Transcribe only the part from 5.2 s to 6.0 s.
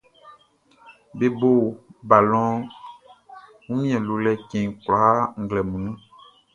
nglɛmun.